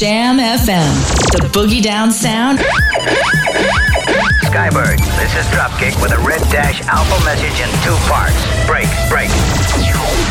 [0.00, 0.94] Jam FM,
[1.32, 2.58] the boogie down sound.
[4.48, 8.34] Skybird, this is Dropkick with a red dash alpha message in two parts.
[8.66, 9.28] Break, break.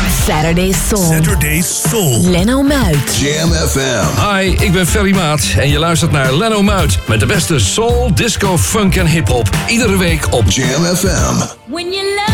[0.08, 0.98] Saturday Soul.
[0.98, 2.18] Saturday Soul.
[2.22, 3.16] Leno Muit.
[3.20, 4.20] Jam FM.
[4.20, 8.14] Hi, ik ben Ferry Maat en je luistert naar Leno Muit met de beste soul,
[8.14, 9.48] disco, funk en hip-hop.
[9.66, 11.34] Iedere week op Jam FM.
[11.66, 12.29] When you love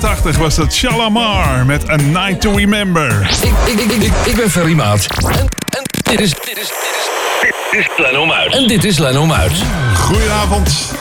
[0.00, 3.30] 1982 was dat Shalamar met A Night to Remember.
[3.42, 5.06] Ik, ik, ik, ik, ik ben Ferry Maat.
[5.06, 7.10] En, en dit is, dit is, dit is,
[7.70, 8.54] dit is Leno Muit.
[8.54, 9.52] En dit is Leno Muit.
[9.94, 10.92] Goedenavond.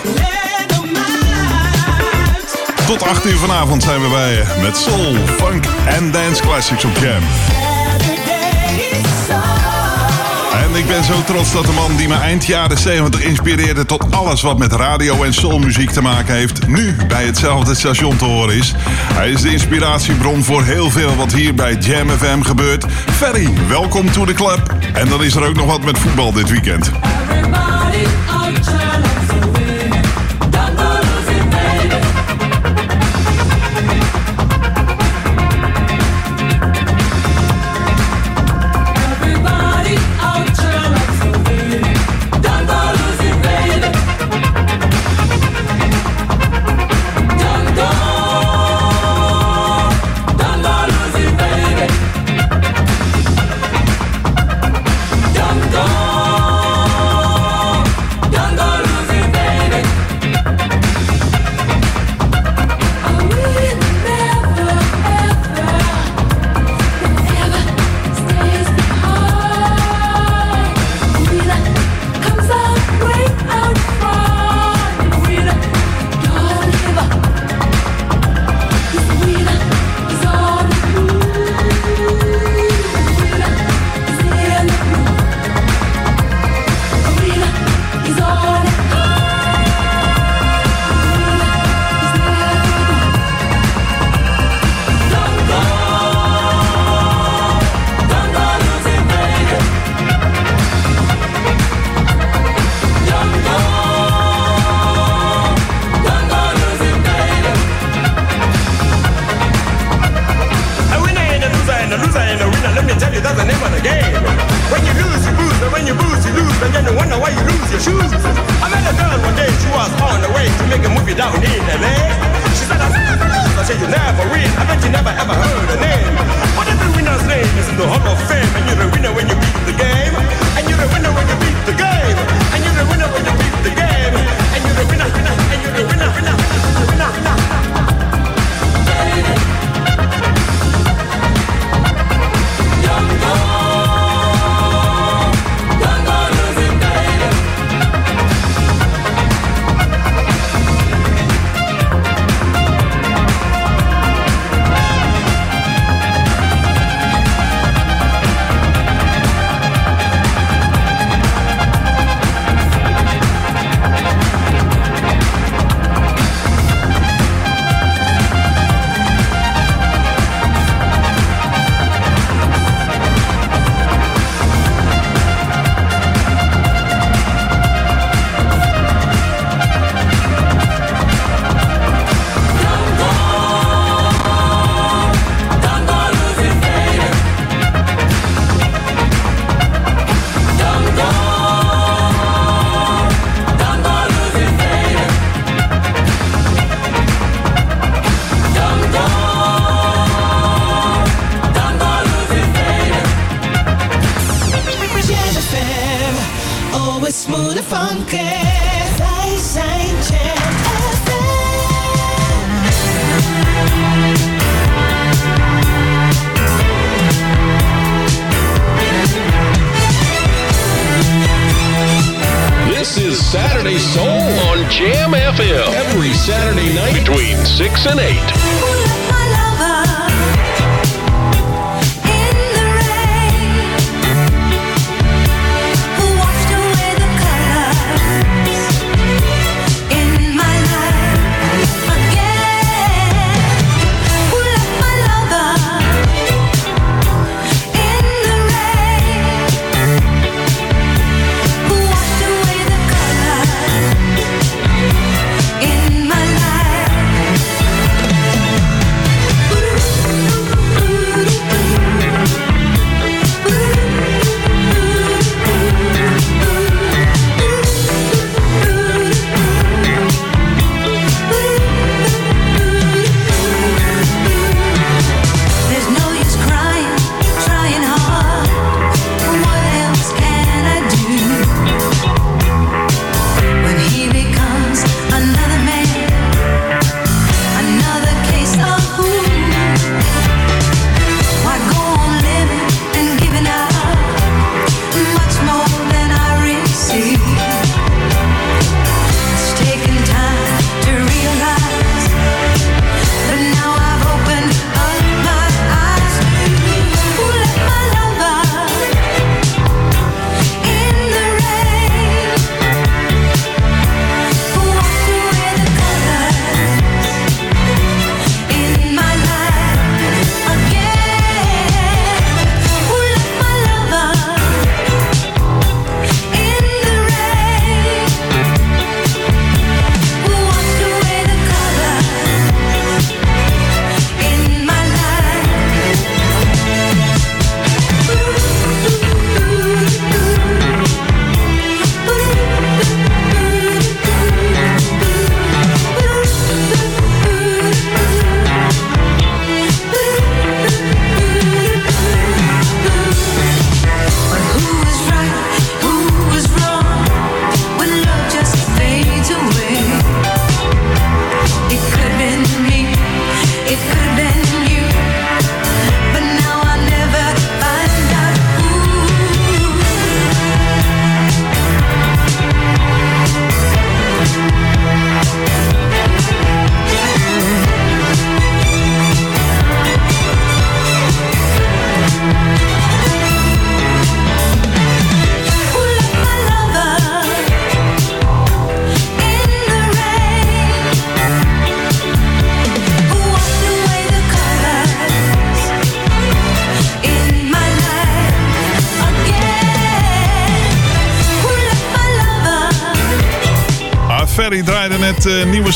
[2.87, 6.97] Tot 8 uur vanavond zijn we bij je met soul, funk en dance classics op
[6.97, 7.23] Jam.
[10.79, 14.41] Ik ben zo trots dat de man die me eind jaren 70 inspireerde tot alles
[14.41, 18.73] wat met radio en soulmuziek te maken heeft, nu bij hetzelfde station te horen is.
[19.13, 22.85] Hij is de inspiratiebron voor heel veel wat hier bij Jam FM gebeurt.
[22.91, 24.73] Ferry, welkom to the club.
[24.93, 26.91] En dan is er ook nog wat met voetbal dit weekend.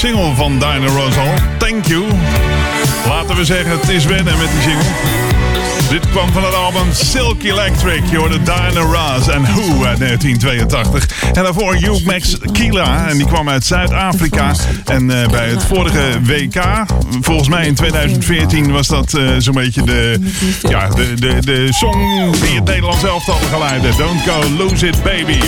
[0.03, 1.19] Single van Dinah Rose.
[1.57, 2.05] Thank you.
[3.07, 4.91] Laten we zeggen, het is wennen met die single.
[5.89, 8.01] Dit kwam van het album Silk Electric.
[8.11, 11.07] Je hoorde Diana Ross en Who uit 1982.
[11.33, 13.07] En daarvoor Hugh Max Kila.
[13.07, 14.51] En die kwam uit Zuid-Afrika.
[14.85, 16.85] En eh, bij het vorige WK,
[17.21, 20.19] volgens mij in 2014, was dat eh, zo'n beetje de,
[20.61, 23.89] ja, de, de, de song die het Nederlands elftal geleidde.
[23.97, 25.39] Don't go lose it, baby.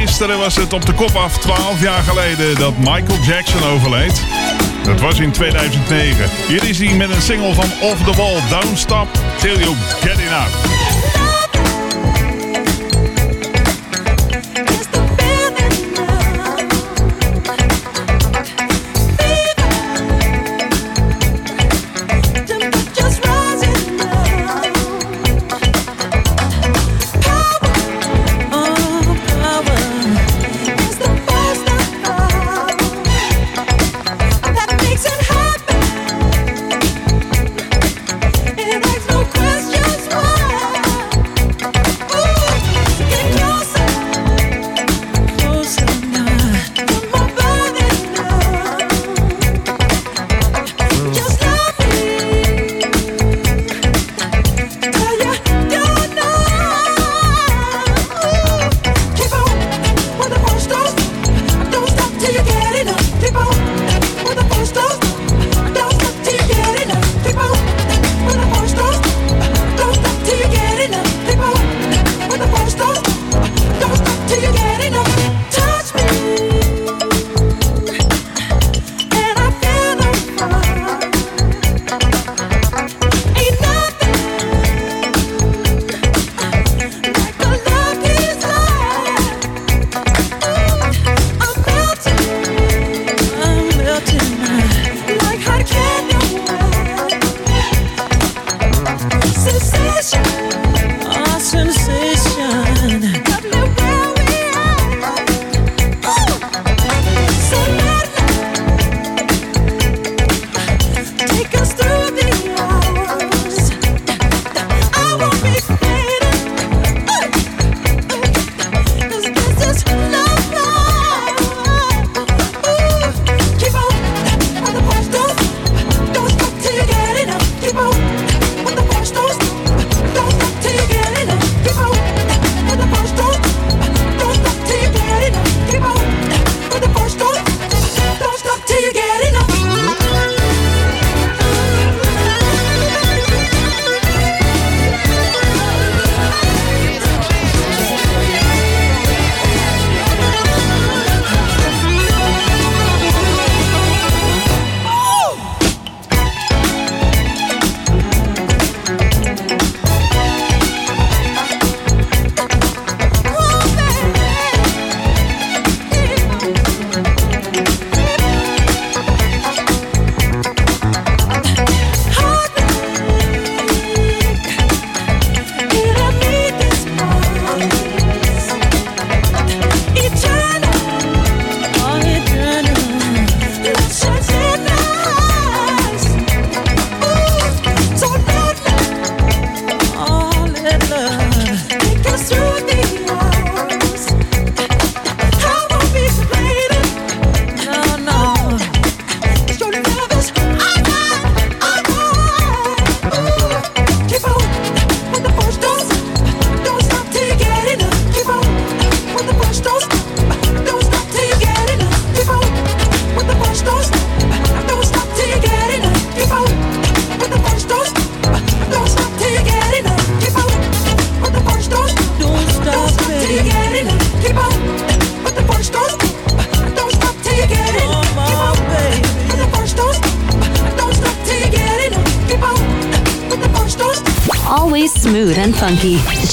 [0.00, 4.24] Gisteren was het op de kop af, 12 jaar geleden, dat Michael Jackson overleed.
[4.82, 6.30] Dat was in 2009.
[6.48, 8.60] Hier is hij met een single van Off the Wall.
[8.60, 8.78] Don't
[9.38, 10.54] till you get enough.
[11.04, 11.25] Always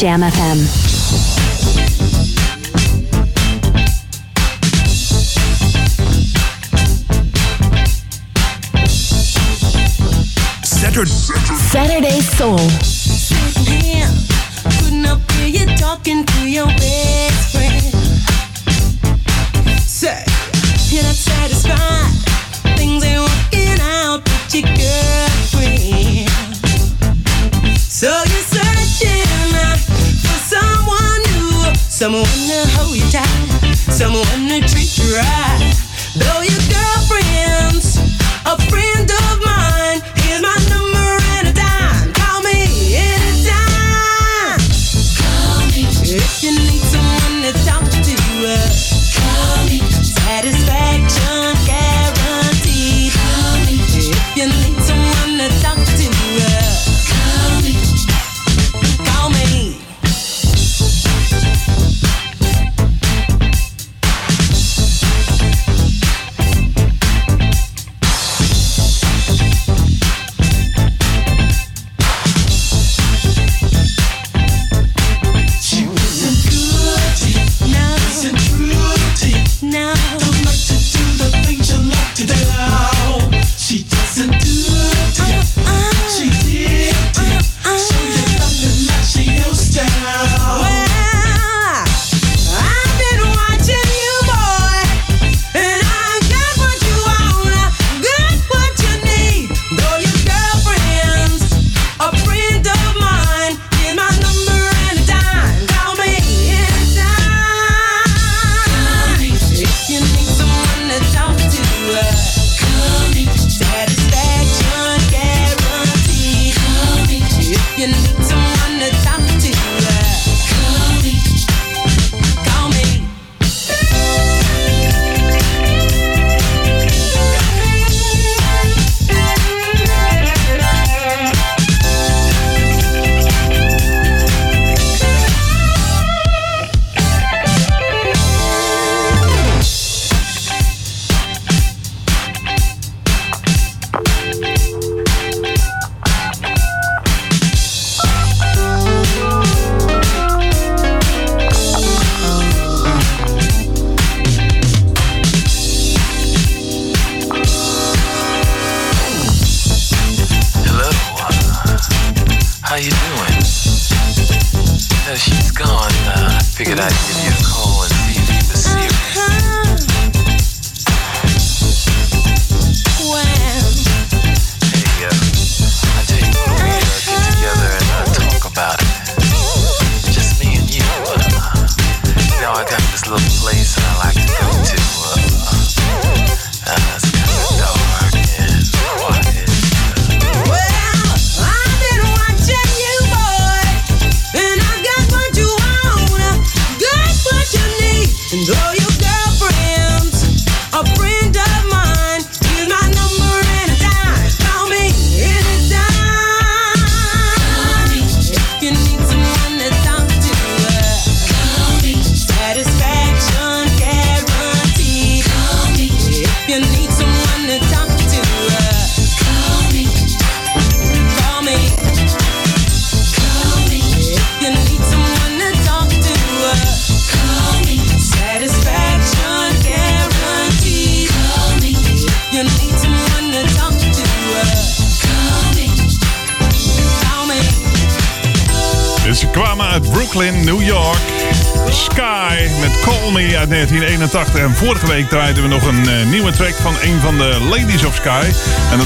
[0.04, 0.43] Jam FM.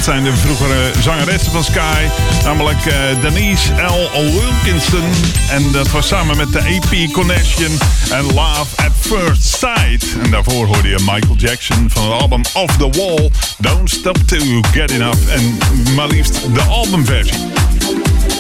[0.07, 2.05] Zijn de vroegere zangeressen van Sky.
[2.43, 4.09] Namelijk eh, Denise L.
[4.13, 5.03] Wilkinson.
[5.49, 7.79] En dat was samen met de AP Connection
[8.11, 10.05] en Love at First Sight.
[10.23, 13.29] En daarvoor hoorde je Michael Jackson van het album Off the Wall.
[13.57, 15.29] Don't Stop to Get Enough.
[15.29, 15.57] En
[15.95, 17.37] maar liefst de albumversie.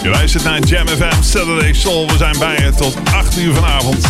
[0.03, 2.07] Je luistert naar Jam FM Saturday Soul.
[2.07, 4.05] We zijn bij je tot 8 uur vanavond.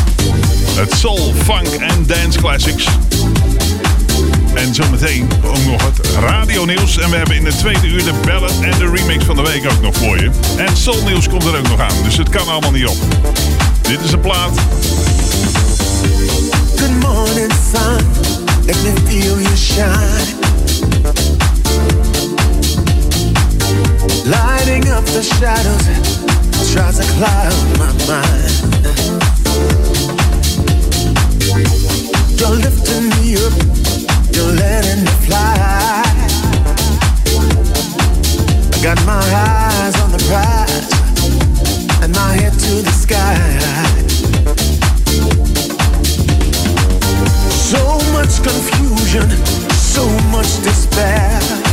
[0.75, 2.85] Het Soul, Funk en Dance Classics.
[4.57, 6.97] En zometeen ook nog het radionieuws.
[6.97, 9.71] En we hebben in de tweede uur de ballad en de remix van de week
[9.71, 10.29] ook nog voor je.
[10.57, 12.03] En Soul nieuws komt er ook nog aan.
[12.03, 12.97] Dus het kan allemaal niet op.
[13.81, 14.59] Dit is een plaat.
[16.75, 18.05] Good morning, sun.
[18.65, 20.35] Let me feel you shine.
[24.25, 25.85] Lighting up the shadows
[26.73, 28.67] tries to cloud my mind.
[32.37, 33.76] You're lifting me up,
[34.43, 36.03] letting fly.
[38.73, 40.89] I got my eyes on the prize
[42.03, 43.37] and my head to the sky.
[47.49, 49.29] So much confusion,
[49.73, 51.66] so much despair.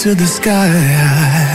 [0.00, 1.49] To the sky.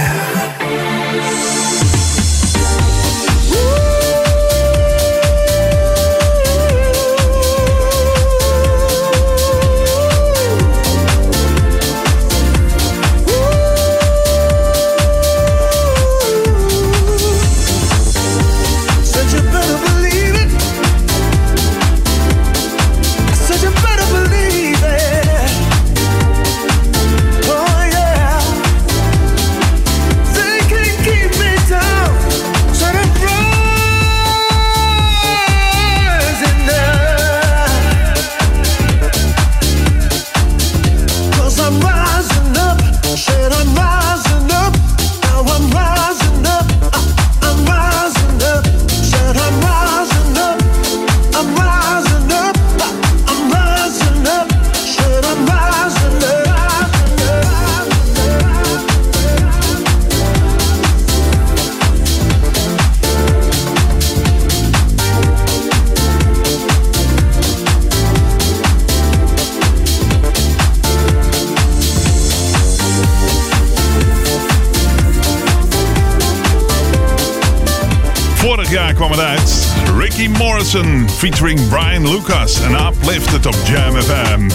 [81.31, 84.49] Featuring Brian Lucas en Uplifted op Jam FM.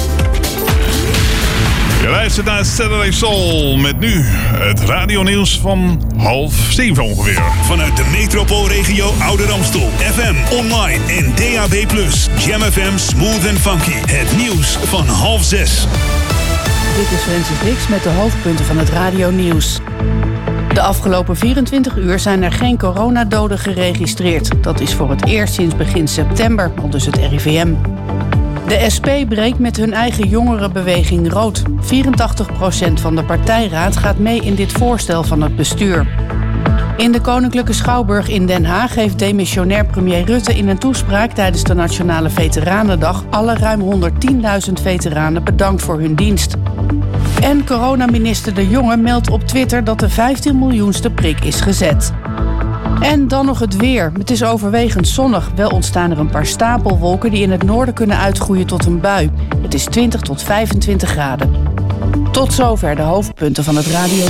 [2.00, 4.22] Je luistert naar Saturday Soul met nu
[4.54, 7.42] het radionieuws van half zeven ongeveer.
[7.62, 9.88] Vanuit de metropoolregio Ouder Amstel.
[9.98, 11.74] FM, online en DAB+.
[12.38, 14.12] Jam FM Smooth and Funky.
[14.12, 15.87] Het nieuws van half zes.
[16.96, 19.80] Dit is Francis Dix met de hoofdpunten van het radio-nieuws.
[20.80, 24.62] De afgelopen 24 uur zijn er geen coronadoden geregistreerd.
[24.62, 27.74] Dat is voor het eerst sinds begin september, al dus het RIVM.
[28.66, 31.62] De SP breekt met hun eigen jongerenbeweging rood.
[31.62, 36.06] 84% van de partijraad gaat mee in dit voorstel van het bestuur.
[36.96, 41.64] In de Koninklijke Schouwburg in Den Haag heeft demissionair premier Rutte in een toespraak tijdens
[41.64, 46.56] de Nationale Veteranendag alle ruim 110.000 veteranen bedankt voor hun dienst.
[47.40, 52.12] En coronaminister De Jonge meldt op Twitter dat de 15 miljoenste prik is gezet.
[53.00, 54.12] En dan nog het weer.
[54.18, 55.50] Het is overwegend zonnig.
[55.55, 59.31] Wel ontstaan er een paar stapelwolken die in het noorden kunnen uitgroeien tot een bui.
[59.62, 61.55] Het is 20 tot 25 graden.
[62.31, 64.24] Tot zover de hoofdpunten van het radio.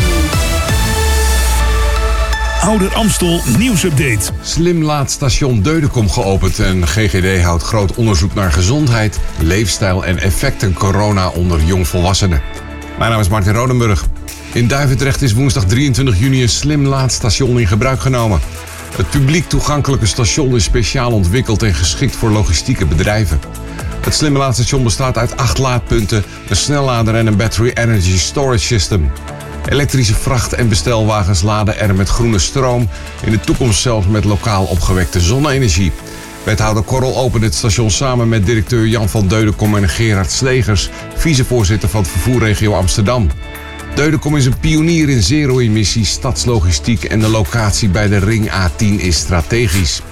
[2.61, 4.33] Ouder Amstel nieuwsupdate.
[4.43, 11.29] Slim laadstation Deudekom geopend en GGD houdt groot onderzoek naar gezondheid, leefstijl en effecten corona
[11.29, 12.43] onder jongvolwassenen.
[13.01, 14.05] Mijn naam is Martin Rodenburg.
[14.53, 18.41] In Duivendrecht is woensdag 23 juni een slim laadstation in gebruik genomen.
[18.97, 23.41] Het publiek toegankelijke station is speciaal ontwikkeld en geschikt voor logistieke bedrijven.
[24.01, 29.11] Het slimme laadstation bestaat uit acht laadpunten, een snellader en een battery energy storage system.
[29.69, 32.89] Elektrische vracht- en bestelwagens laden er met groene stroom,
[33.25, 35.93] in de toekomst zelfs met lokaal opgewekte zonne-energie.
[36.45, 41.89] Wethouder Korrel opent het station samen met directeur Jan van Deudekom en Gerard Slegers, vicevoorzitter
[41.89, 43.31] van het vervoerregio Amsterdam.
[43.95, 49.17] Deudekom is een pionier in zero-emissie, stadslogistiek en de locatie bij de Ring A10 is
[49.17, 50.03] strategisch.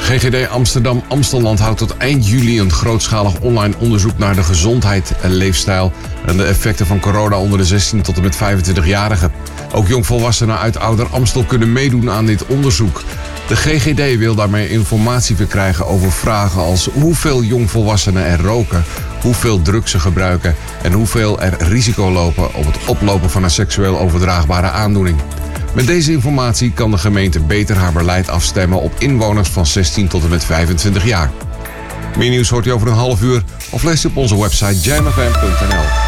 [0.00, 5.32] GGD Amsterdam Amstelland houdt tot eind juli een grootschalig online onderzoek naar de gezondheid en
[5.32, 5.92] leefstijl
[6.26, 9.32] en de effecten van corona onder de 16 tot en met 25-jarigen.
[9.72, 13.02] Ook jongvolwassenen uit Ouder Amstel kunnen meedoen aan dit onderzoek.
[13.48, 18.84] De GGD wil daarmee informatie verkrijgen over vragen als hoeveel jongvolwassenen er roken,
[19.20, 23.98] hoeveel drugs ze gebruiken en hoeveel er risico lopen op het oplopen van een seksueel
[23.98, 25.18] overdraagbare aandoening.
[25.74, 30.22] Met deze informatie kan de gemeente beter haar beleid afstemmen op inwoners van 16 tot
[30.22, 31.30] en met 25 jaar.
[32.16, 36.07] Meer nieuws hoort u over een half uur of leest u op onze website jamfm.nl.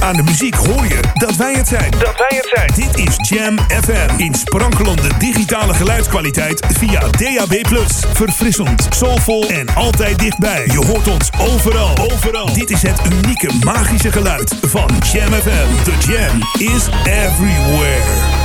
[0.00, 1.90] Aan de muziek hoor je dat wij het zijn.
[1.90, 2.70] Dat wij het zijn.
[2.74, 4.08] Dit is Jam FM.
[4.16, 7.66] In sprankelende digitale geluidskwaliteit via DAB+.
[8.12, 10.64] Verfrissend, soulvol en altijd dichtbij.
[10.66, 11.98] Je hoort ons overal.
[12.12, 12.52] Overal.
[12.52, 15.82] Dit is het unieke magische geluid van Jam FM.
[15.84, 18.44] The Jam is everywhere.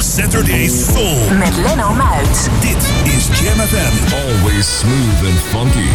[0.00, 1.30] Saturday Soul.
[1.38, 2.50] Met Lenno Muit.
[2.60, 4.14] Dit is Jam FM.
[4.14, 5.90] Always smooth and funky.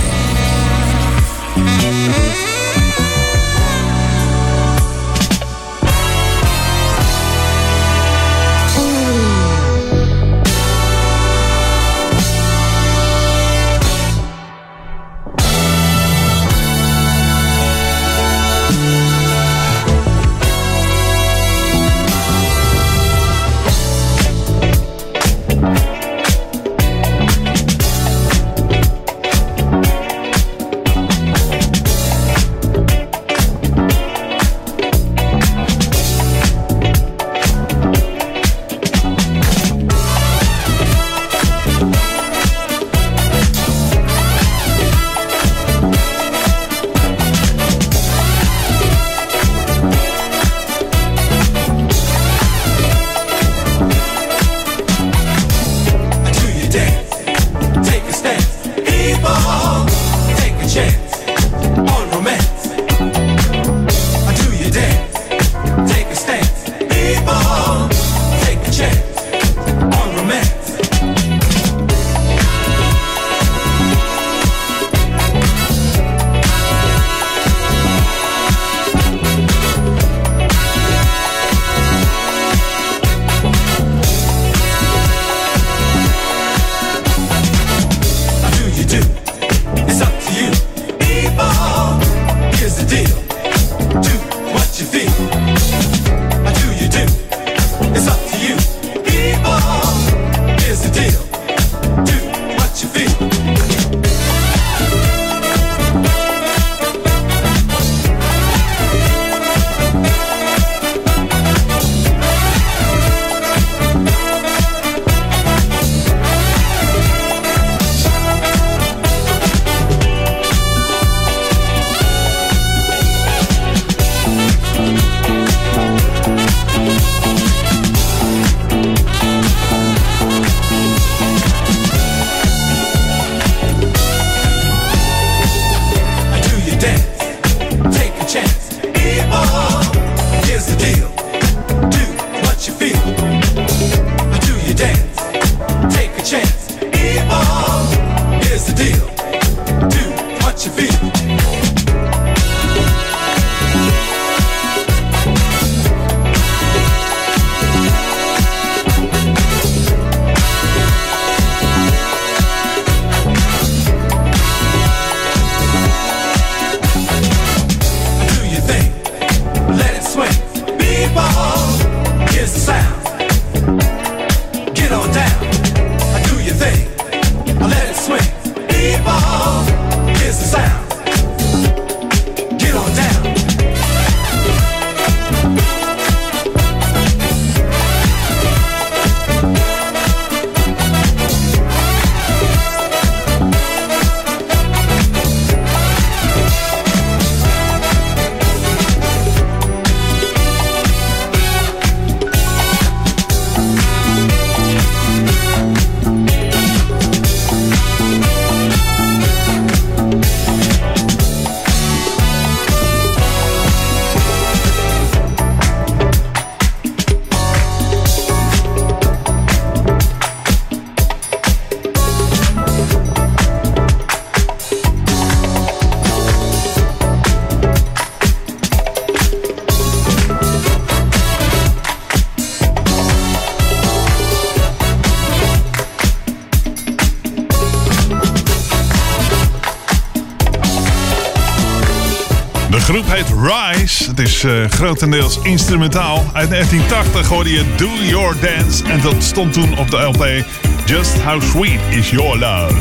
[244.37, 246.25] Is eh, grotendeels instrumentaal.
[246.33, 248.83] Uit 1980 hoorde je Do Your Dance.
[248.83, 250.45] En dat stond toen op de LP
[250.85, 252.75] Just How Sweet Is Your Love.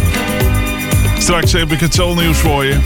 [1.19, 2.79] Straks heb ik het soulnieuws voor je.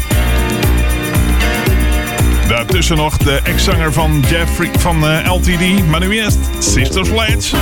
[2.49, 5.87] Daartussen nog de ex-zanger van Jeffrey van eh, LTD.
[5.87, 7.57] Maar nu eerst Sister Sledge.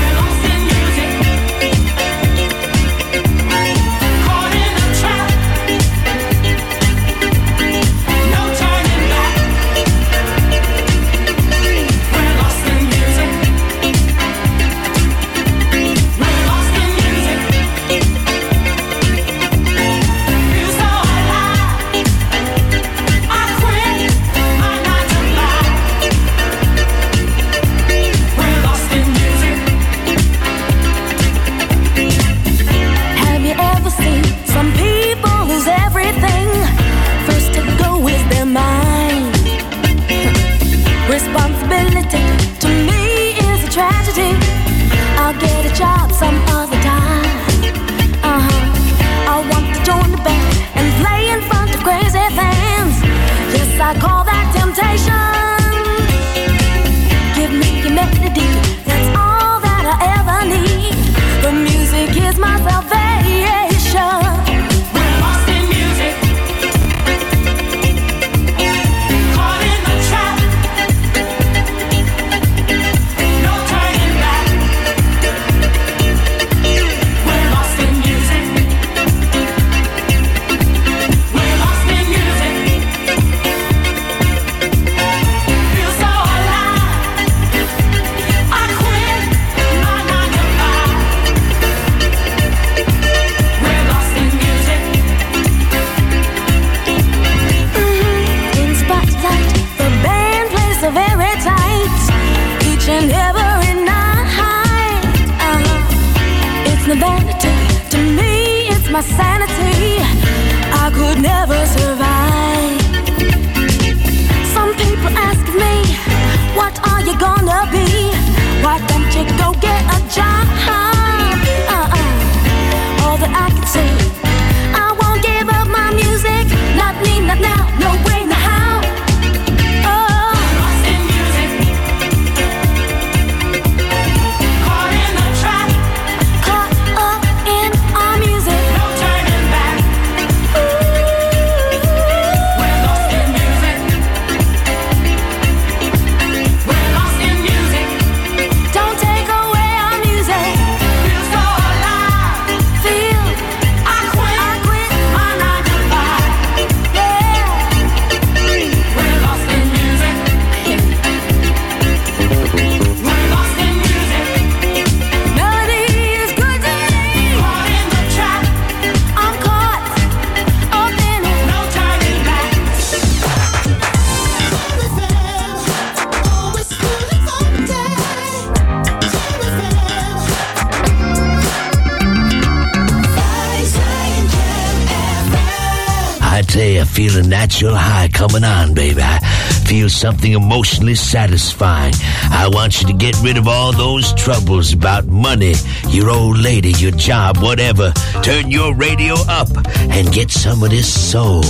[187.66, 189.00] A high coming on, baby.
[189.02, 189.18] I
[189.66, 191.92] feel something emotionally satisfying.
[192.30, 195.54] I want you to get rid of all those troubles about money,
[195.88, 197.92] your old lady, your job, whatever.
[198.22, 199.48] Turn your radio up
[199.90, 201.42] and get some of this soul.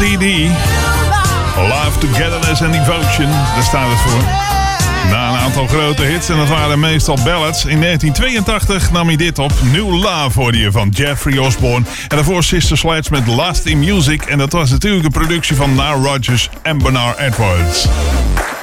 [0.00, 0.50] LTD.
[1.56, 4.22] Love, Togetherness and Devotion, daar staat het voor.
[5.10, 7.64] Na een aantal grote hits, en dat waren meestal ballads.
[7.64, 9.52] In 1982 nam hij dit op.
[9.72, 11.86] New Love hoorde je van Jeffrey Osborne.
[12.08, 14.22] En daarvoor Sister Sledge met Last in Music.
[14.22, 17.88] En dat was natuurlijk een productie van Nile Rodgers en Bernard Edwards.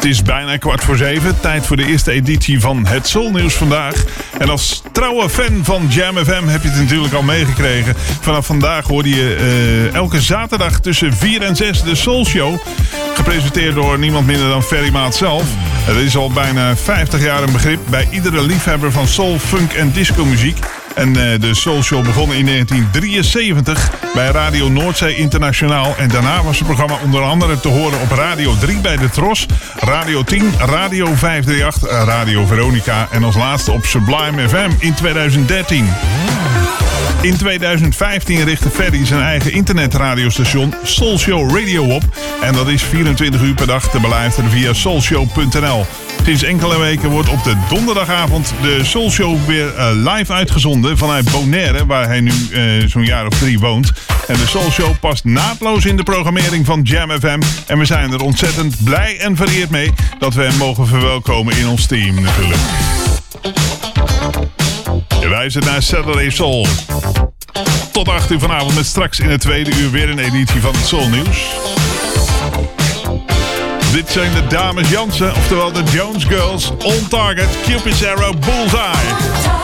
[0.07, 1.39] Is bijna kwart voor zeven.
[1.39, 4.03] Tijd voor de eerste editie van het Soul Nieuws vandaag.
[4.37, 7.95] En als trouwe fan van Jam FM heb je het natuurlijk al meegekregen.
[8.21, 12.57] Vanaf vandaag hoorde je eh, elke zaterdag tussen 4 en 6 de Soul Show.
[13.13, 15.43] Gepresenteerd door niemand minder dan Ferry Maat zelf.
[15.85, 19.91] Het is al bijna 50 jaar een begrip bij iedere liefhebber van soul, funk en
[19.91, 20.57] disco muziek.
[20.97, 25.95] En eh, de Soul Show begon in 1973 bij Radio Noordzee Internationaal.
[25.97, 29.45] En daarna was het programma onder andere te horen op Radio 3 bij de Tros,
[29.79, 35.89] Radio 10, Radio 538, Radio Veronica en als laatste op Sublime FM in 2013.
[37.21, 42.03] In 2015 richtte Ferry zijn eigen internetradiostation Soul Show Radio op.
[42.41, 45.85] En dat is 24 uur per dag te beluisteren via soulshow.nl.
[46.23, 51.31] Sinds enkele weken wordt op de donderdagavond de Soul Show weer eh, live uitgezonden vanuit
[51.31, 53.91] Bonaire, waar hij nu eh, zo'n jaar of drie woont.
[54.27, 57.41] En de Soul Show past naadloos in de programmering van Jam FM.
[57.65, 61.67] En we zijn er ontzettend blij en vereerd mee dat we hem mogen verwelkomen in
[61.67, 62.61] ons team natuurlijk.
[65.19, 66.67] Je luistert naar Saturday Soul.
[67.91, 70.85] Tot 8 uur vanavond met straks in het tweede uur weer een editie van het
[70.85, 71.45] Soul Nieuws.
[73.91, 76.71] Dit zijn de dames Jansen, oftewel de Jones Girls.
[76.83, 79.56] On target, Cupid's Arrow, Bullseye.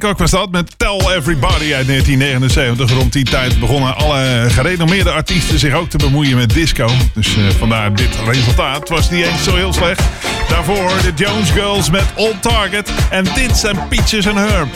[0.00, 2.92] Hancock was dat met Tell Everybody uit 1979.
[2.92, 6.90] Rond die tijd begonnen alle gerenommeerde artiesten zich ook te bemoeien met disco.
[7.14, 8.78] Dus eh, vandaar dit resultaat.
[8.78, 10.02] Het was niet eens zo heel slecht.
[10.48, 12.92] Daarvoor de Jones Girls met Old Target.
[13.10, 14.68] En dit zijn Peaches en Herb.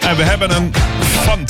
[0.00, 1.44] En we hebben een fun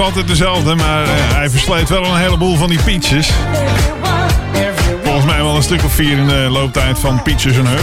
[0.00, 3.30] altijd dezelfde, maar eh, hij versleet wel een heleboel van die peaches.
[5.02, 7.82] Volgens mij wel een stuk of vier in de looptijd van Peaches and Hub.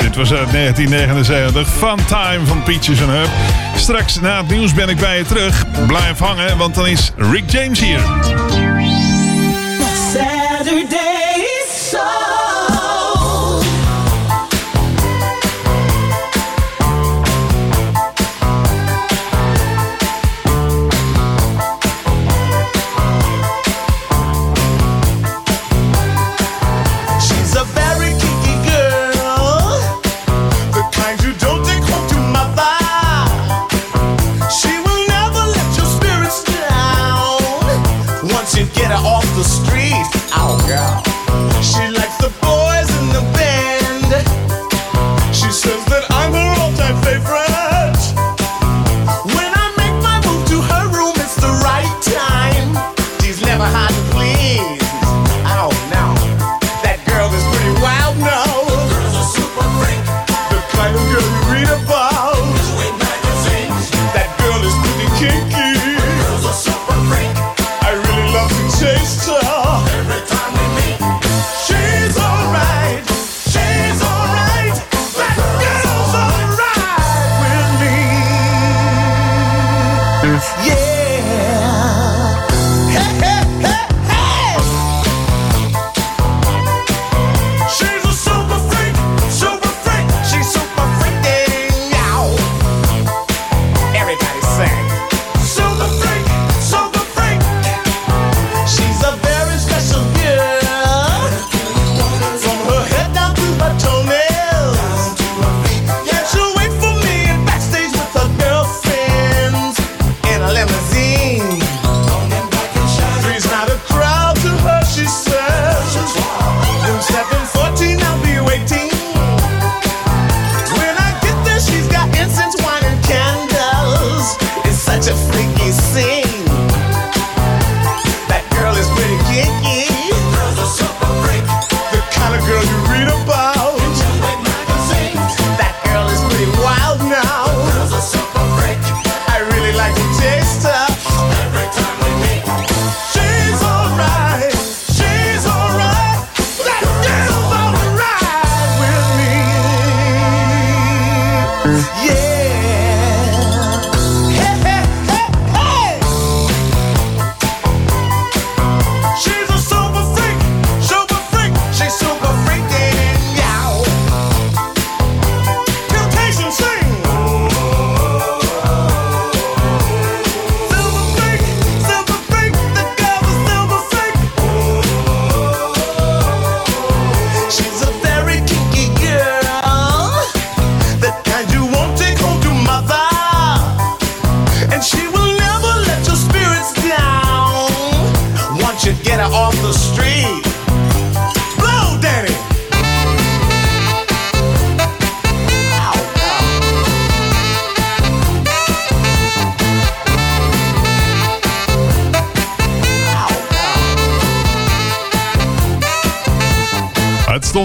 [0.00, 3.28] Dit was uit 1979, Fun Time van Peaches and Hub.
[3.76, 5.64] Straks na het nieuws ben ik bij je terug.
[5.86, 8.00] Blijf hangen, want dan is Rick James hier.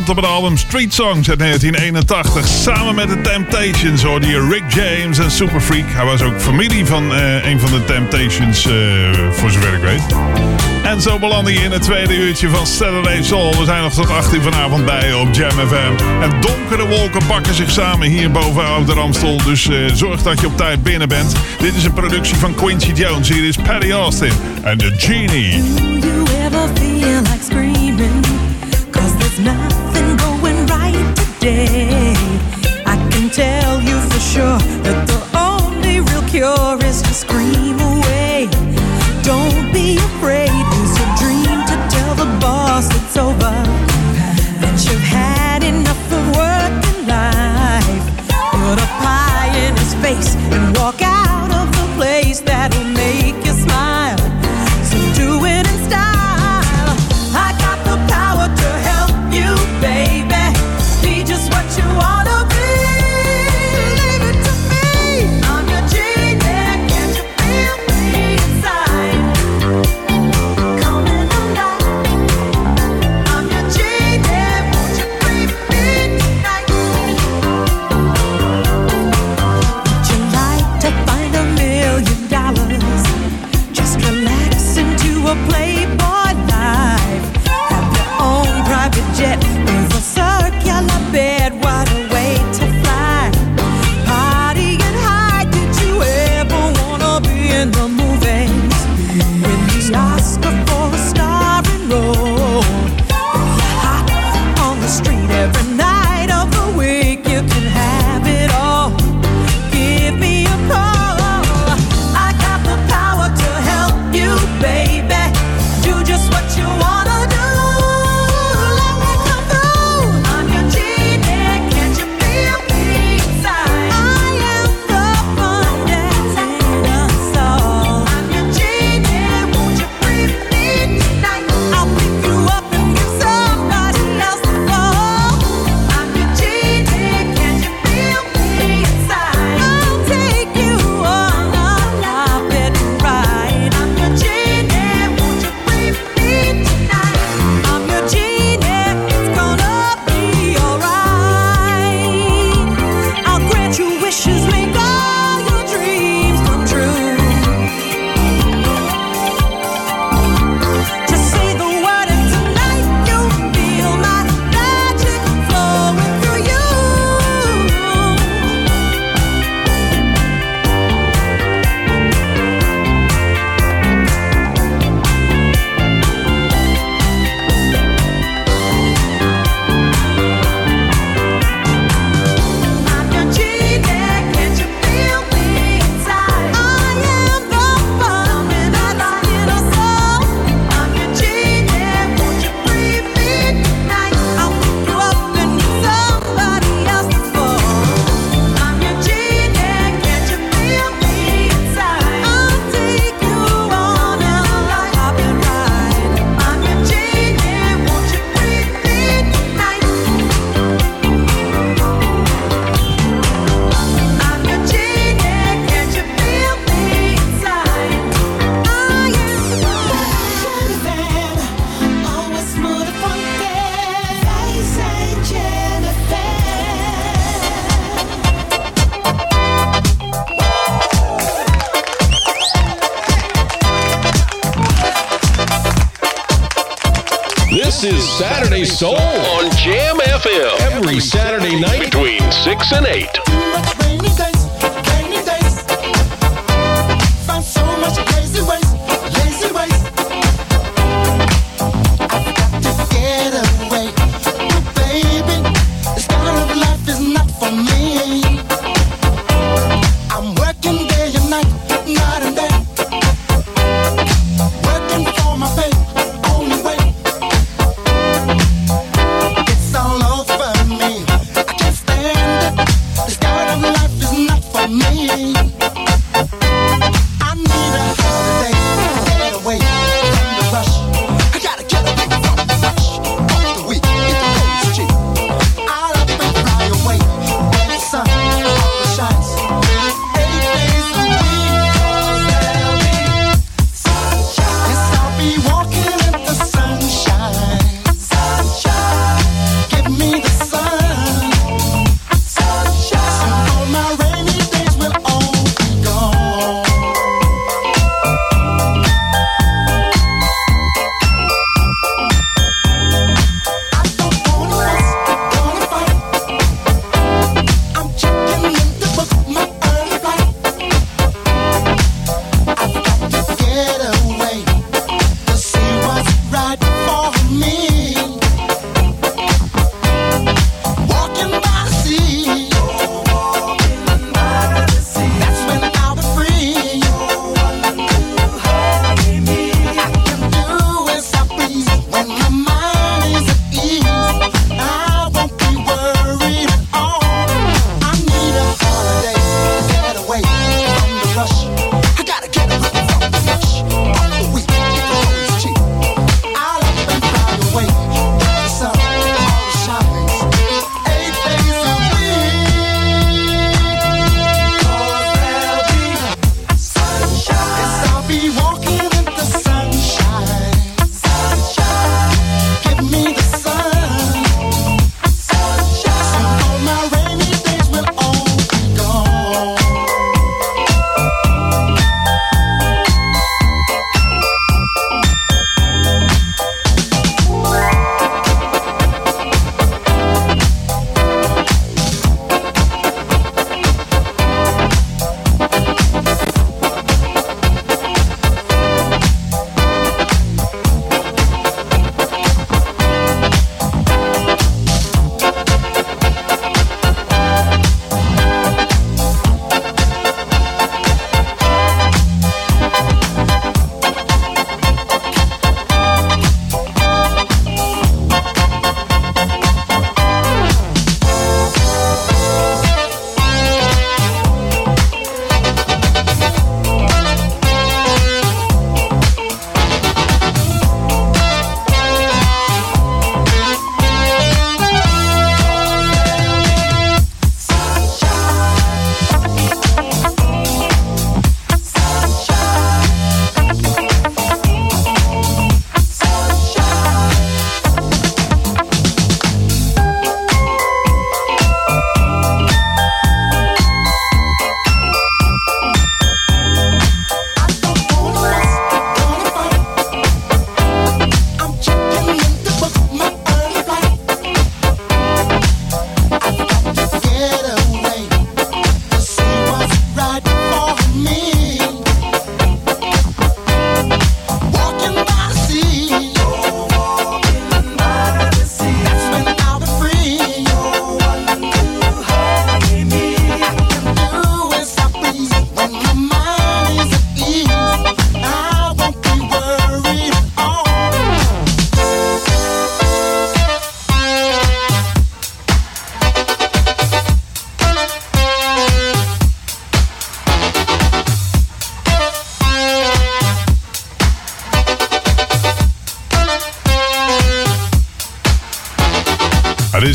[0.09, 2.47] op het album Street Songs uit 1981.
[2.47, 5.85] Samen met de Temptations hoorde je Rick James en Super Freak.
[5.87, 8.73] Hij was ook familie van uh, een van de Temptations, eh,
[9.31, 10.01] voor zover ik weet.
[10.83, 13.57] En zo belandde je in het tweede uurtje van Saturday Soul.
[13.57, 16.21] We zijn nog tot 18 vanavond bij op Jam FM.
[16.21, 19.37] En donkere wolken pakken zich samen hier boven de Ramstol.
[19.43, 21.35] Dus eh, zorg dat je op tijd binnen bent.
[21.59, 23.29] Dit is een productie van Quincy Jones.
[23.29, 24.33] Hier is Patty Austin
[24.63, 25.63] en The Genie.
[29.45, 32.13] nothing going right today.
[32.85, 34.64] I can tell you for sure.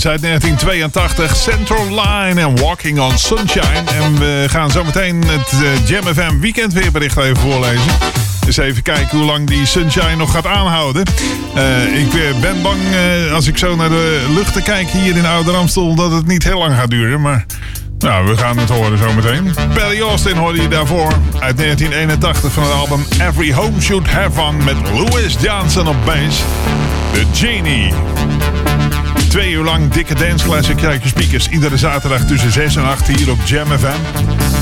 [0.07, 1.36] uit 1982.
[1.36, 3.82] Central Line en Walking on Sunshine.
[4.01, 7.92] En we gaan zometeen het eh, Jam FM weekendweerbericht even voorlezen.
[8.44, 11.03] Dus even kijken hoe lang die sunshine nog gaat aanhouden.
[11.55, 12.78] Eh, ik eh, ben bang
[13.32, 16.59] als ik zo naar de luchten kijk hier in Oude Ramstel dat het niet heel
[16.59, 17.46] lang gaat duren, maar...
[17.98, 19.55] Nou, we gaan het horen zometeen.
[19.74, 24.64] Berry Austin hoorde je daarvoor uit 1981 van het album Every Home Should Have One
[24.64, 26.42] met Louis Johnson op bass.
[27.12, 27.92] The Genie.
[29.31, 33.31] Twee uur lang dikke danceclassic krijg je speakers iedere zaterdag tussen 6 en 8 hier
[33.31, 34.01] op Jam FM.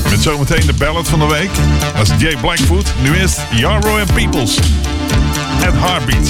[0.09, 1.49] Met zometeen de ballad van de week.
[1.97, 2.93] Dat is Jay Blackfoot.
[3.01, 4.57] Nu is Jarro en Peoples.
[5.65, 6.29] At Heartbeat.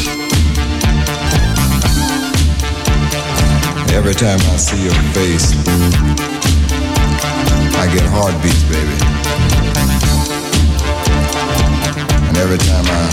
[3.94, 5.54] Every time I see your face,
[7.84, 8.98] I get heartbeats, baby.
[12.28, 13.10] And every time I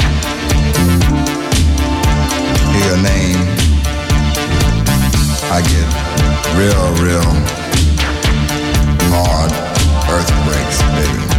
[2.72, 3.45] hear your name,
[5.48, 5.86] I get
[6.56, 7.22] real, real
[9.12, 9.52] hard
[10.10, 11.35] earthquakes, baby.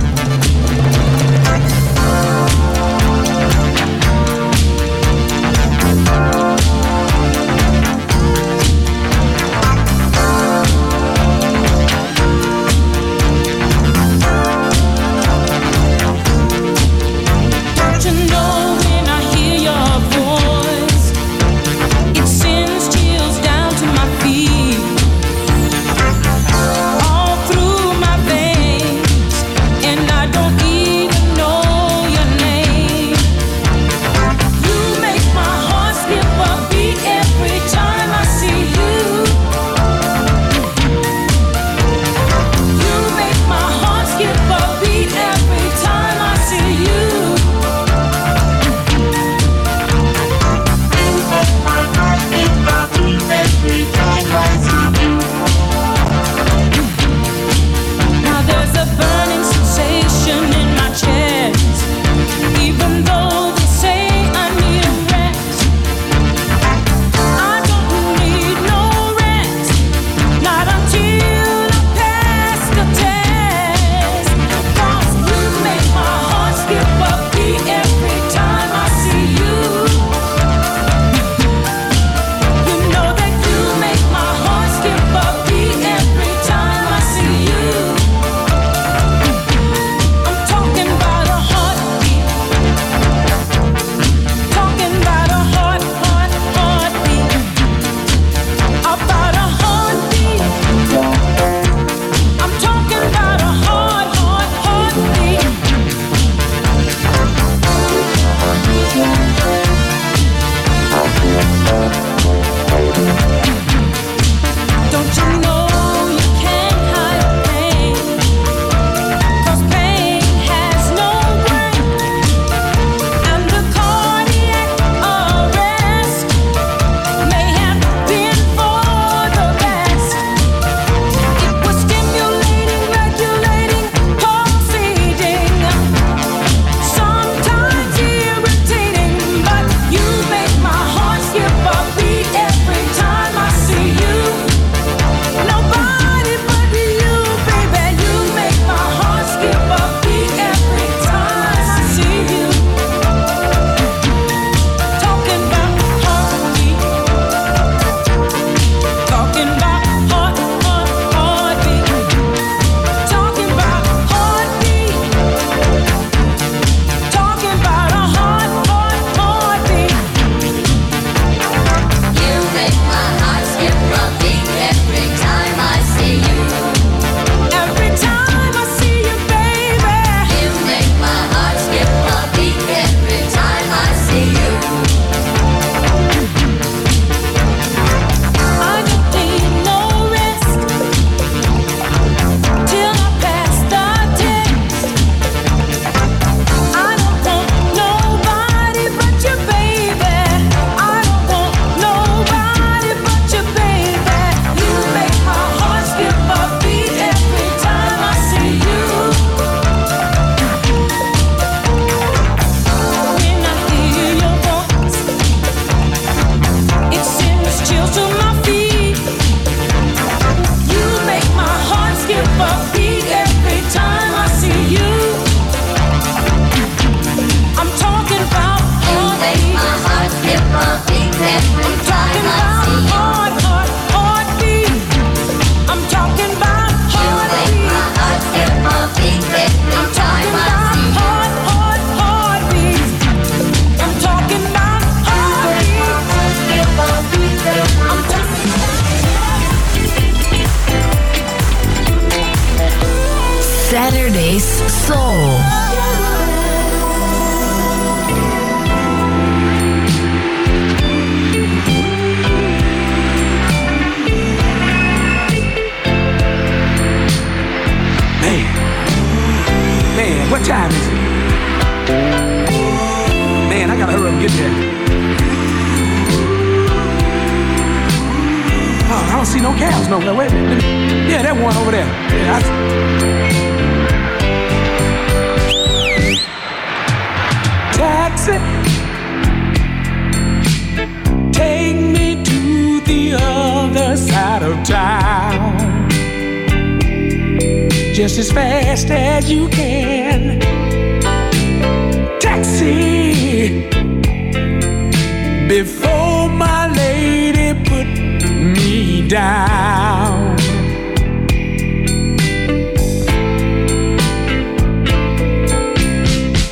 [309.07, 310.35] Down.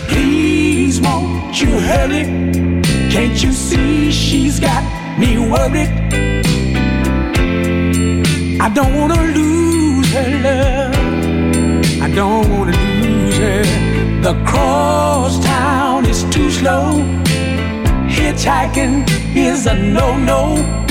[0.08, 2.24] Please, won't you hurry?
[3.12, 4.84] Can't you see she's got
[5.20, 5.92] me worried?
[8.62, 10.96] I don't wanna lose her love.
[12.02, 13.64] I don't wanna lose her.
[14.22, 17.04] The cross town is too slow.
[18.08, 19.06] Hitchhiking
[19.36, 20.86] is a no-no.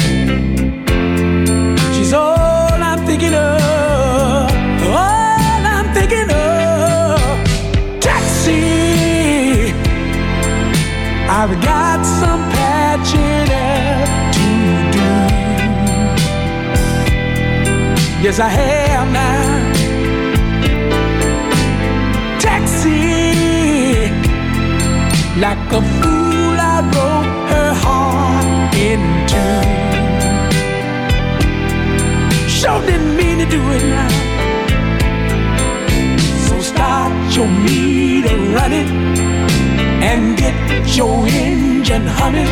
[3.15, 4.51] Thinking of.
[4.91, 7.20] All I'm thinking of.
[8.01, 9.73] Taxi.
[11.39, 13.47] I've got some patching
[14.36, 14.49] to
[14.97, 15.12] do.
[18.24, 19.73] Yes, I have now.
[22.41, 24.11] Taxi.
[25.45, 29.94] Like a fool, I broke her heart in two.
[32.65, 34.09] Sure didn't mean to do it now.
[36.49, 38.89] So start your meter running
[40.03, 40.57] and get
[40.97, 42.49] your engine humming.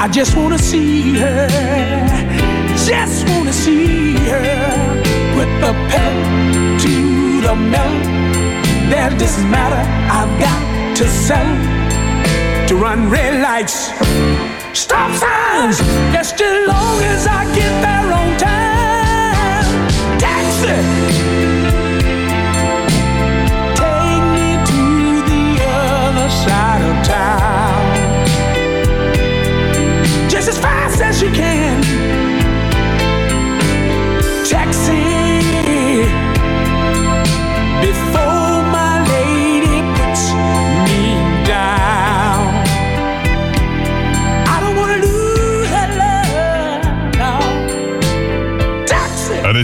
[0.00, 1.46] I just wanna see her,
[2.86, 5.02] just wanna see her.
[5.34, 6.94] Put the pedal to
[7.46, 8.00] the metal.
[8.88, 9.82] There's this matter
[10.18, 11.50] I've got to sell
[12.68, 13.90] To run red lights,
[14.72, 19.88] stop signs, just as long as I get there on time.
[20.18, 20.76] Taxi.
[23.78, 24.82] Take me to
[25.30, 27.84] the other side of town.
[30.28, 31.83] Just as fast as you can.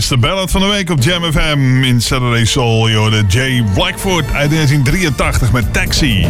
[0.01, 2.87] Is de ballad van de week op Jam FM in Saturday Soul.
[2.87, 6.27] Je hoorde Jay Blackfoot uit 1983 met Taxi.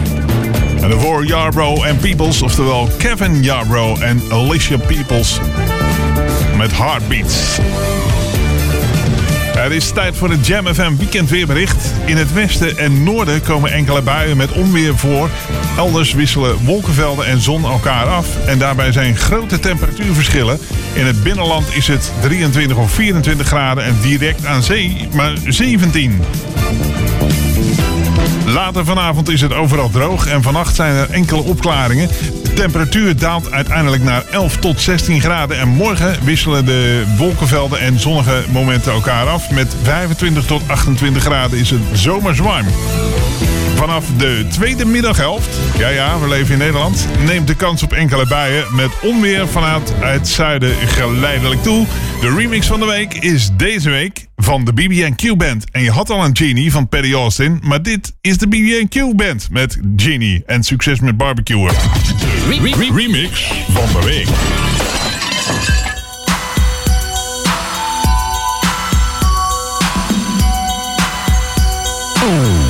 [0.81, 5.39] En daarvoor Yarbrough en Peoples, oftewel Kevin Yarbrough en Alicia Peoples
[6.57, 7.59] met Heartbeats.
[9.61, 11.93] Het is tijd voor het Jam FM weekendweerbericht.
[12.05, 15.29] In het westen en noorden komen enkele buien met onweer voor.
[15.77, 18.27] Elders wisselen wolkenvelden en zon elkaar af.
[18.45, 20.59] En daarbij zijn grote temperatuurverschillen.
[20.93, 26.21] In het binnenland is het 23 of 24 graden en direct aan zee maar 17.
[28.45, 32.07] Later vanavond is het overal droog en vannacht zijn er enkele opklaringen.
[32.43, 35.59] De temperatuur daalt uiteindelijk naar 11 tot 16 graden.
[35.59, 39.51] En morgen wisselen de wolkenvelden en zonnige momenten elkaar af.
[39.51, 42.65] Met 25 tot 28 graden is het zomers warm.
[43.81, 48.27] Vanaf de tweede middaghelft, ja ja, we leven in Nederland, neemt de kans op enkele
[48.27, 51.85] buien met onweer vanuit het zuiden geleidelijk toe.
[52.19, 55.65] De remix van de week is deze week van de BB&Q Band.
[55.71, 59.47] En je had al een Genie van Paddy Austin, maar dit is de BB&Q Band
[59.51, 60.43] met Genie.
[60.45, 61.73] En succes met barbecuen.
[62.93, 64.27] remix van de week.
[72.21, 72.60] You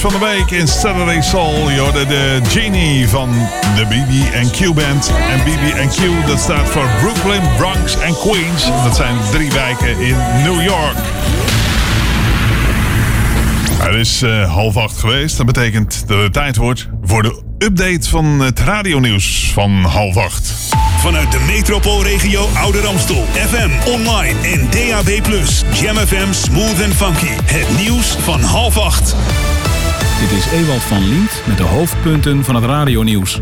[0.00, 1.70] van de week in Saturday Soul.
[1.70, 3.30] Je de Genie van
[3.76, 5.12] de BB&Q Band.
[5.28, 8.66] En BB&Q, dat staat voor Brooklyn, Bronx en Queens.
[8.84, 10.96] Dat zijn drie wijken in New York.
[13.78, 15.36] Het is eh, half acht geweest.
[15.36, 20.54] Dat betekent dat het tijd wordt voor de update van het radionieuws van half acht.
[20.98, 23.24] Vanuit de metropoolregio Ouder Amstel.
[23.32, 25.08] FM, online en DAB+.
[25.80, 27.32] Jam FM Smooth and Funky.
[27.44, 29.16] Het nieuws van half acht.
[30.20, 33.40] Dit is Ewald van Lient met de hoofdpunten van het radionieuws.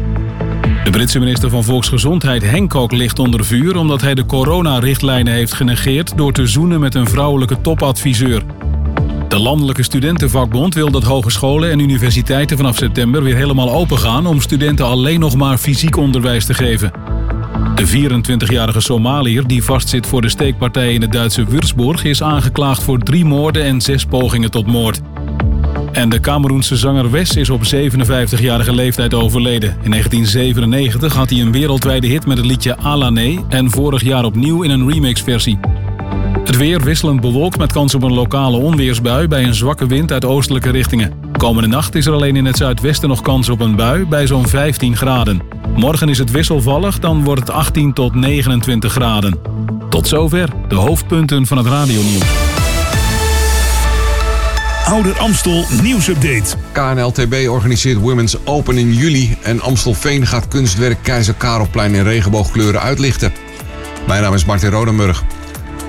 [0.85, 3.77] De Britse minister van Volksgezondheid Hancock ligt onder vuur...
[3.77, 6.17] omdat hij de coronarichtlijnen heeft genegeerd...
[6.17, 8.43] door te zoenen met een vrouwelijke topadviseur.
[9.29, 14.27] De Landelijke Studentenvakbond wil dat hogescholen en universiteiten vanaf september weer helemaal opengaan...
[14.27, 16.93] om studenten alleen nog maar fysiek onderwijs te geven.
[17.75, 22.05] De 24-jarige Somaliër die vastzit voor de steekpartij in het Duitse Würzburg...
[22.05, 25.01] is aangeklaagd voor drie moorden en zes pogingen tot moord.
[25.95, 29.77] En de Cameroense zanger Wes is op 57-jarige leeftijd overleden.
[29.83, 33.45] In 1997 had hij een wereldwijde hit met het liedje Alané...
[33.49, 35.59] en vorig jaar opnieuw in een remixversie.
[36.45, 39.29] Het weer wisselend bewolkt met kans op een lokale onweersbui...
[39.29, 41.13] bij een zwakke wind uit oostelijke richtingen.
[41.37, 44.49] Komende nacht is er alleen in het zuidwesten nog kans op een bui bij zo'n
[44.49, 45.41] 15 graden.
[45.77, 49.39] Morgen is het wisselvallig, dan wordt het 18 tot 29 graden.
[49.89, 52.44] Tot zover de hoofdpunten van het radionieuws.
[54.95, 56.57] Ouder Amstel nieuwsupdate.
[56.73, 63.33] KNLTB organiseert Women's Open in juli en Amstelveen gaat kunstwerk Keizer Karelplein in regenboogkleuren uitlichten.
[64.07, 65.25] Mijn naam is Martin Rodenburg.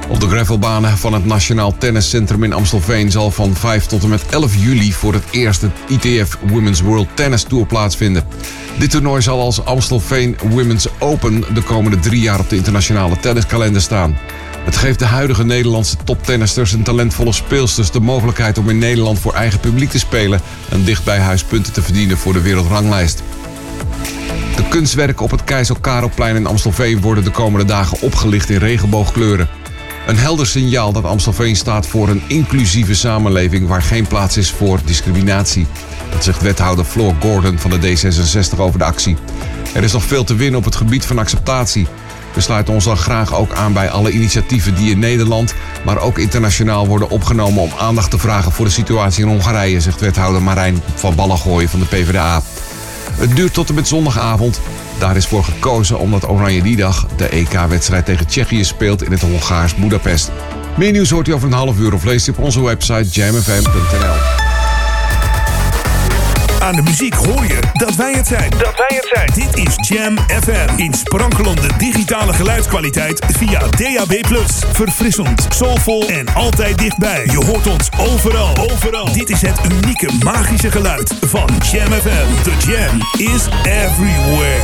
[0.10, 4.26] Op de gravelbanen van het Nationaal Tenniscentrum in Amstelveen zal van 5 tot en met
[4.30, 8.24] 11 juli voor het eerst ITF Women's World Tennis Tour plaatsvinden.
[8.78, 13.82] Dit toernooi zal als Amstelveen Women's Open de komende drie jaar op de internationale tenniskalender
[13.82, 14.18] staan.
[14.66, 19.34] Het geeft de huidige Nederlandse toptennisters en talentvolle speelsters de mogelijkheid om in Nederland voor
[19.34, 23.24] eigen publiek te spelen en dicht bij huis punten te verdienen voor de wereldranglijst.
[24.56, 29.50] De kunstwerken op het Keizer Karelplein in Amstelveen worden de komende dagen opgelicht in regenboogkleuren.
[30.08, 34.80] Een helder signaal dat Amstelveen staat voor een inclusieve samenleving waar geen plaats is voor
[34.86, 35.68] discriminatie.
[36.12, 39.18] Dat zegt wethouder Floor Gordon van de D66 over de actie.
[39.74, 41.88] Er is nog veel te winnen op het gebied van acceptatie.
[42.36, 45.54] We sluiten ons dan graag ook aan bij alle initiatieven die in Nederland,
[45.86, 50.00] maar ook internationaal worden opgenomen om aandacht te vragen voor de situatie in Hongarije, zegt
[50.00, 52.42] wethouder Marijn van Ballengooien van de PvdA.
[53.12, 54.60] Het duurt tot en met zondagavond.
[55.00, 59.22] Daar is voor gekozen omdat Oranje die dag de EK-wedstrijd tegen Tsjechië speelt in het
[59.22, 60.32] Hongaars Budapest.
[60.78, 64.35] Meer nieuws hoort u over een half uur of leest u op onze website jamfm.nl.
[66.66, 68.50] Aan de muziek hoor je dat wij het zijn.
[68.50, 69.30] Dat wij het zijn.
[69.34, 70.78] Dit is Jam FM.
[70.78, 74.26] In sprankelende digitale geluidskwaliteit via DAB+.
[74.74, 77.26] Verfrissend, soulvol en altijd dichtbij.
[77.26, 78.58] Je hoort ons overal.
[78.72, 79.14] Overal.
[79.14, 82.44] Dit is het unieke magische geluid van Jam FM.
[82.44, 83.02] The Jam
[83.34, 84.62] is everywhere.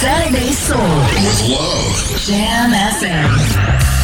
[0.00, 2.32] Saturday Soul with love.
[2.32, 3.99] Jam FM.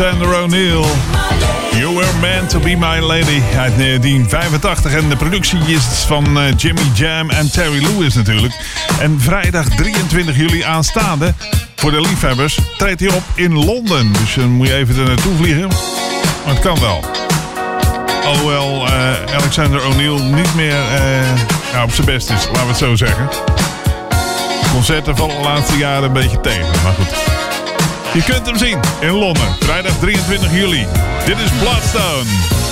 [0.00, 0.84] Alexander O'Neill.
[1.72, 4.92] You were Meant to Be My Lady uit 1985.
[4.94, 8.54] En de productie is van eh, Jimmy Jam en Terry Lewis natuurlijk.
[9.00, 11.34] En vrijdag 23 juli aanstaande,
[11.76, 14.12] voor de liefhebbers, treedt hij op in Londen.
[14.12, 15.68] Dus dan moet je even er naartoe vliegen.
[16.44, 17.04] Maar het kan wel.
[18.24, 22.76] Alhoewel eh, Alexander O'Neill niet meer eh, ja, op zijn best is, laten we het
[22.76, 23.28] zo zeggen.
[24.72, 27.29] Concerten vallen de laatste jaren een beetje tegen, maar goed.
[28.12, 30.86] Je kunt hem zien in Londen, vrijdag 23 juli.
[31.24, 32.69] Dit is Bloodstone.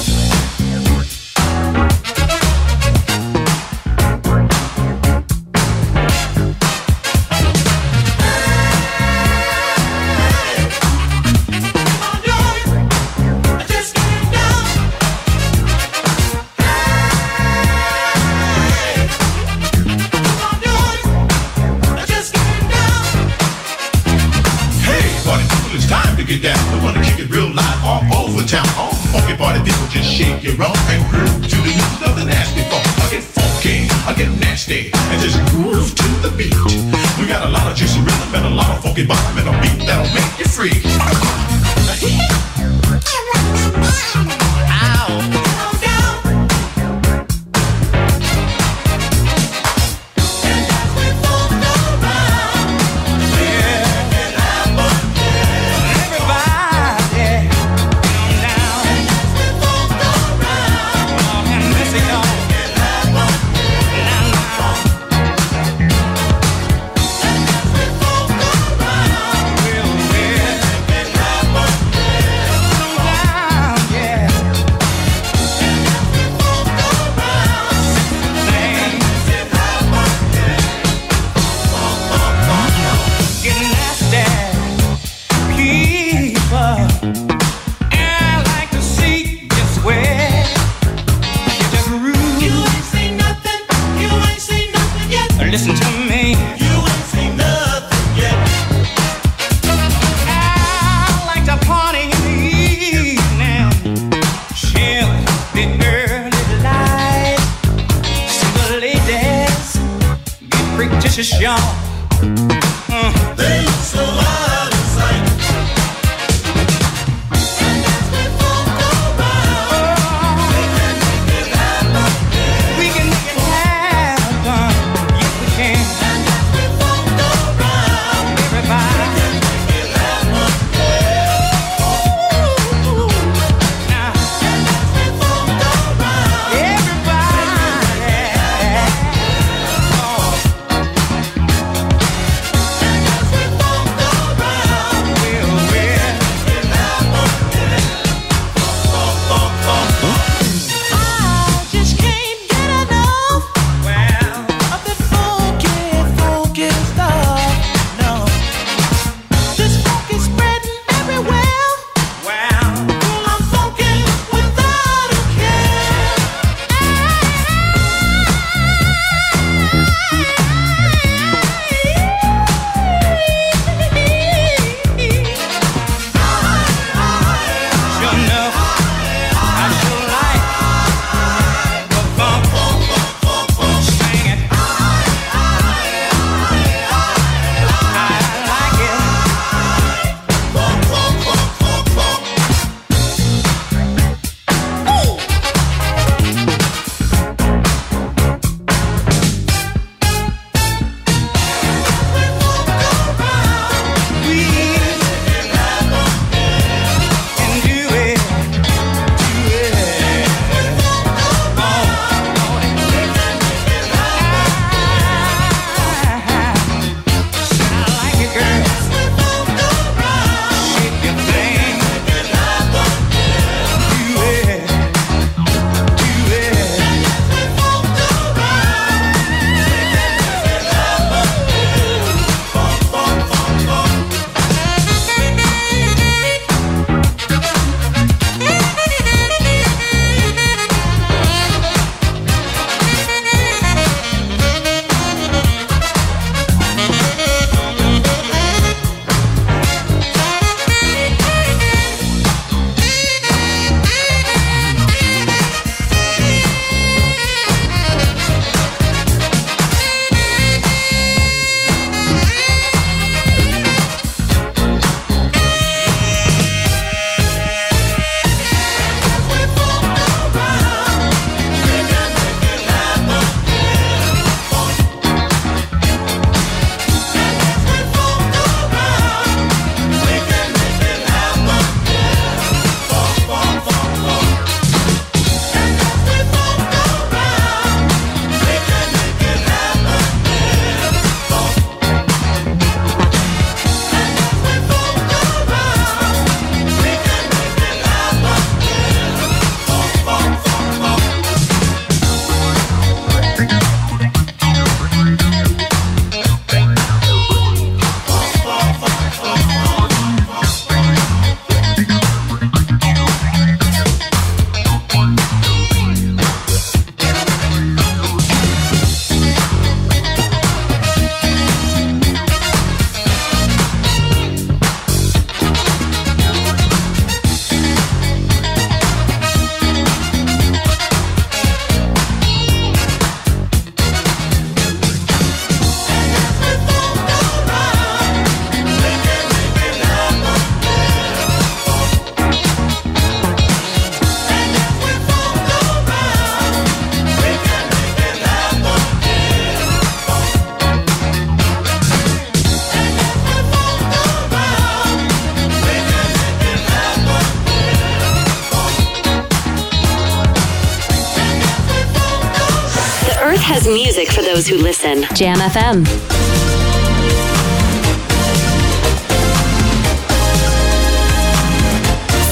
[364.39, 365.02] Those who listen.
[365.15, 365.85] Jam FM.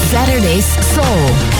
[0.09, 1.56] Saturday's Soul.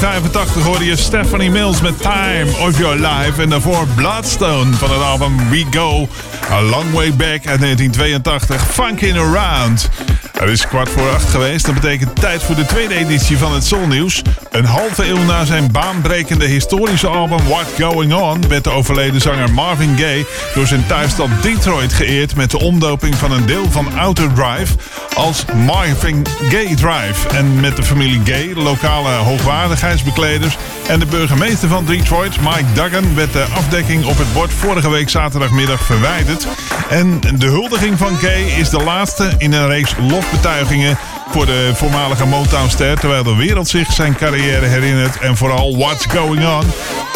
[0.00, 3.42] 1985 hoorde je Stephanie Mills met Time of Your Life.
[3.42, 6.08] En daarvoor Bloodstone van het album We Go.
[6.50, 8.66] A Long Way Back uit 1982.
[8.66, 9.88] Funkin' Around.
[10.40, 11.66] Het is kwart voor acht geweest.
[11.66, 14.22] Dat betekent tijd voor de tweede editie van het Soul Nieuws.
[14.50, 18.48] Een halve eeuw na zijn baanbrekende historische album What Going On...
[18.48, 22.36] werd de overleden zanger Marvin Gaye door zijn thuisstad Detroit geëerd...
[22.36, 24.74] met de omdoping van een deel van Outer Drive
[25.16, 27.28] als Marvin Gaye Drive.
[27.28, 30.56] En met de familie Gay, lokale hoogwaardigheidsbekleders...
[30.88, 33.14] en de burgemeester van Detroit, Mike Duggan...
[33.14, 36.46] werd de afdekking op het bord vorige week zaterdagmiddag verwijderd.
[36.88, 40.98] En de huldiging van Gay is de laatste in een reeks lofbetuigingen...
[41.30, 42.98] voor de voormalige Motown-ster...
[42.98, 46.64] terwijl de wereld zich zijn carrière herinnert en vooral What's Going On.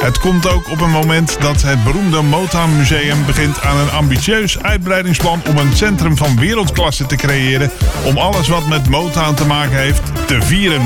[0.05, 4.62] Het komt ook op een moment dat het beroemde Motown Museum begint aan een ambitieus
[4.62, 7.70] uitbreidingsplan om een centrum van wereldklasse te creëren
[8.05, 10.82] om alles wat met Motown te maken heeft te vieren.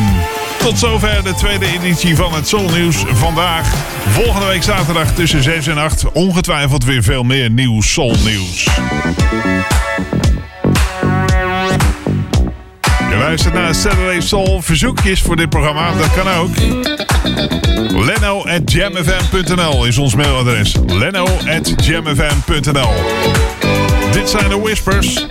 [0.58, 3.74] Tot zover de tweede editie van het Soul Nieuws vandaag.
[4.08, 8.68] Volgende week zaterdag tussen 6 en 8 ongetwijfeld weer veel meer nieuw Soul Nieuws.
[13.18, 14.62] Wij luistert naar Saturday Soul.
[14.62, 16.50] Verzoekjes voor dit programma, dat kan ook.
[18.04, 20.76] Leno at jamfm.nl is ons mailadres.
[20.86, 21.26] Leno
[21.56, 22.90] at jamfm.nl
[24.12, 25.26] Dit zijn de Whispers.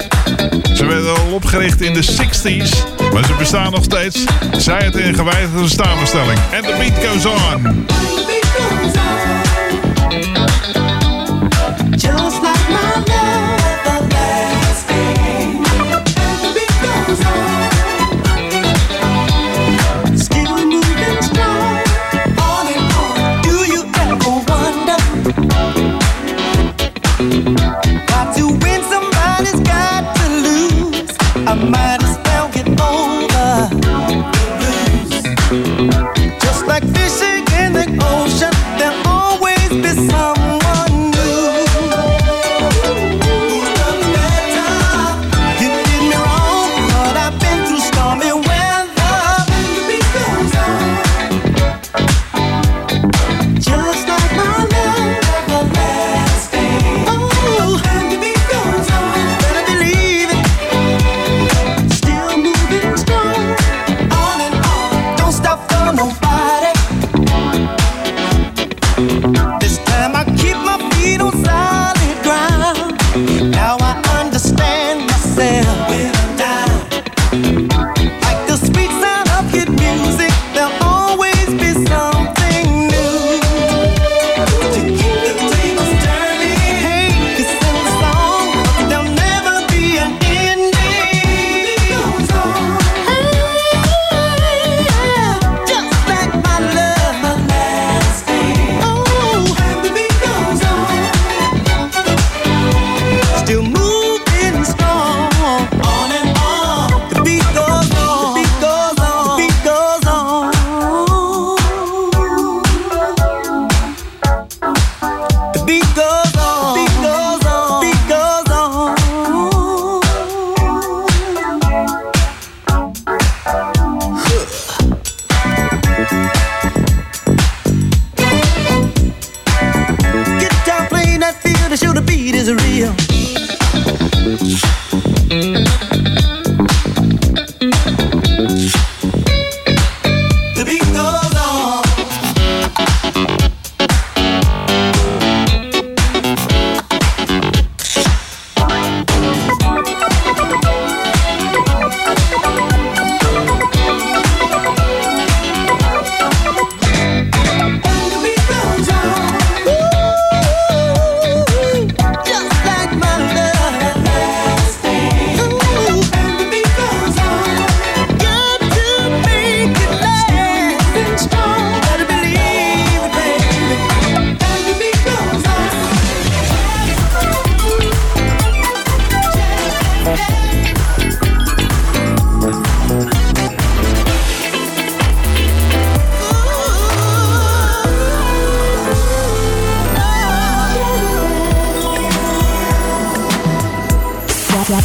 [0.73, 2.69] Ze werden al opgericht in de 60s,
[3.13, 4.23] maar ze bestaan nog steeds.
[4.57, 6.39] Zij het in gewijzigde samenstelling.
[6.51, 7.85] En the beat goes on.
[11.91, 13.46] Just like my.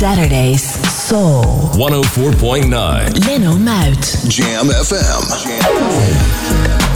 [0.03, 1.45] Saturdays, Soul.
[1.75, 3.25] 104.9.
[3.25, 4.19] Leno Muit.
[4.27, 5.23] Jam FM.
[5.45, 6.92] Jam FM.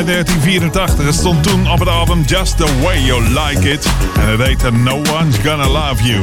[0.00, 1.04] Uit 1984.
[1.04, 3.86] Het stond toen op het album Just the Way You Like It.
[4.14, 6.20] En het heette No One's Gonna Love You.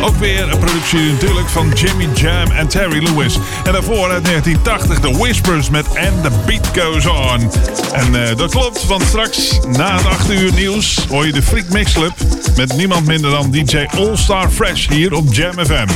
[0.00, 3.38] Ook weer een productie natuurlijk van Jimmy Jam en Terry Lewis.
[3.64, 7.50] En daarvoor uit 1980 The Whispers met And the Beat Goes On.
[7.92, 11.68] En eh, dat klopt, want straks na het 8 uur nieuws hoor je de Freak
[11.68, 12.12] Mix Club.
[12.56, 15.88] Met niemand minder dan DJ All Star Fresh hier op Jam FM.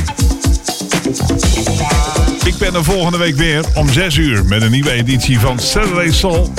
[2.45, 6.11] Ik ben er volgende week weer om 6 uur met een nieuwe editie van Saturday
[6.11, 6.51] Soul.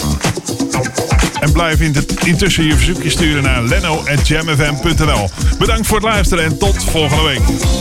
[1.60, 5.30] Blijf in intussen je verzoekje sturen naar leno.jamfm.nl.
[5.58, 7.79] Bedankt voor het luisteren en tot volgende week.